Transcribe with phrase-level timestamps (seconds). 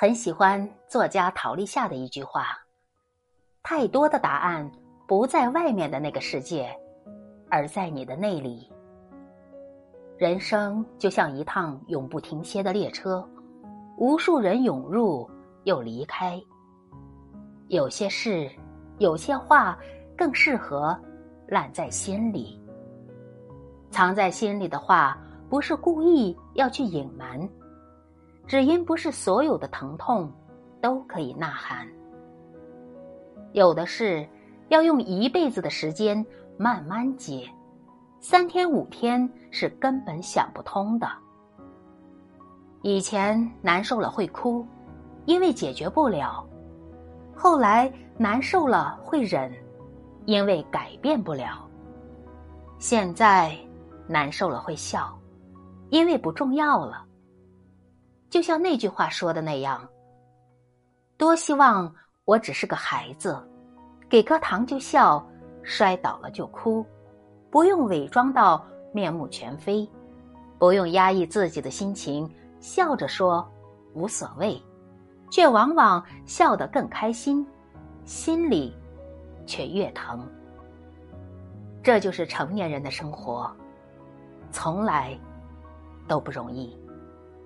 [0.00, 2.58] 很喜欢作家陶立夏的一句话
[3.62, 4.72] ：“太多的答案
[5.06, 6.74] 不在外面的那个世界，
[7.50, 8.66] 而在你的内里。”
[10.16, 13.22] 人生就像一趟永不停歇的列车，
[13.98, 15.30] 无数人涌入
[15.64, 16.42] 又离开。
[17.68, 18.50] 有些事，
[19.00, 19.78] 有些话，
[20.16, 20.98] 更适合
[21.46, 22.58] 烂在心里。
[23.90, 25.18] 藏在心里的话，
[25.50, 27.46] 不是故意要去隐瞒。
[28.50, 30.28] 只因不是所有的疼痛
[30.80, 31.86] 都可以呐喊，
[33.52, 34.28] 有的事
[34.70, 36.26] 要用一辈子的时间
[36.58, 37.48] 慢慢解，
[38.18, 41.06] 三天五天是根本想不通的。
[42.82, 44.66] 以前难受了会哭，
[45.26, 46.44] 因为解决不了；
[47.32, 47.88] 后来
[48.18, 49.48] 难受了会忍，
[50.24, 51.64] 因为改变不了；
[52.80, 53.56] 现在
[54.08, 55.16] 难受了会笑，
[55.90, 57.06] 因为不重要了。
[58.30, 59.86] 就像那句话说的那样，
[61.16, 61.92] 多希望
[62.24, 63.36] 我只是个孩子，
[64.08, 65.26] 给颗糖就笑，
[65.64, 66.86] 摔倒了就哭，
[67.50, 69.86] 不用伪装到面目全非，
[70.58, 73.46] 不用压抑自己的心情，笑着说
[73.94, 74.62] 无所谓，
[75.28, 77.44] 却往往笑得更开心，
[78.04, 78.72] 心里
[79.44, 80.24] 却越疼。
[81.82, 83.50] 这就是成年人的生活，
[84.52, 85.18] 从来
[86.06, 86.78] 都不容易。